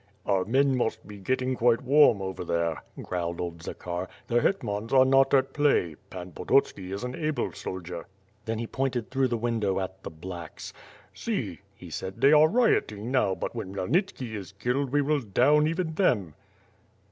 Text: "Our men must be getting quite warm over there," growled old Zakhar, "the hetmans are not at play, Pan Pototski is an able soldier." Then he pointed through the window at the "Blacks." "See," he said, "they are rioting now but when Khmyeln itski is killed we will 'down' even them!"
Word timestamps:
"Our 0.25 0.45
men 0.45 0.75
must 0.75 1.07
be 1.07 1.19
getting 1.19 1.55
quite 1.55 1.83
warm 1.83 2.23
over 2.23 2.43
there," 2.43 2.81
growled 3.03 3.39
old 3.39 3.61
Zakhar, 3.61 4.07
"the 4.25 4.41
hetmans 4.41 4.91
are 4.91 5.05
not 5.05 5.31
at 5.35 5.53
play, 5.53 5.93
Pan 6.09 6.31
Pototski 6.31 6.91
is 6.91 7.03
an 7.03 7.13
able 7.13 7.51
soldier." 7.53 8.07
Then 8.45 8.57
he 8.57 8.65
pointed 8.65 9.11
through 9.11 9.27
the 9.27 9.37
window 9.37 9.79
at 9.79 10.01
the 10.01 10.09
"Blacks." 10.09 10.73
"See," 11.13 11.59
he 11.75 11.91
said, 11.91 12.19
"they 12.19 12.31
are 12.33 12.47
rioting 12.49 13.11
now 13.11 13.35
but 13.35 13.53
when 13.53 13.75
Khmyeln 13.75 13.93
itski 13.95 14.33
is 14.33 14.53
killed 14.53 14.89
we 14.91 15.03
will 15.03 15.19
'down' 15.21 15.67
even 15.67 15.93
them!" 15.93 16.33